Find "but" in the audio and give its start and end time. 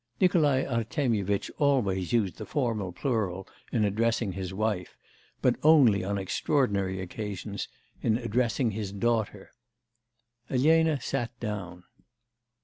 5.43-5.57